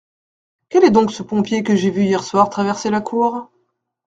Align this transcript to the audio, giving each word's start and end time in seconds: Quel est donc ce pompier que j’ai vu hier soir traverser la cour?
Quel 0.69 0.83
est 0.83 0.89
donc 0.89 1.11
ce 1.11 1.21
pompier 1.21 1.61
que 1.61 1.75
j’ai 1.75 1.91
vu 1.91 2.01
hier 2.01 2.23
soir 2.23 2.49
traverser 2.49 2.89
la 2.89 3.01
cour? 3.01 3.51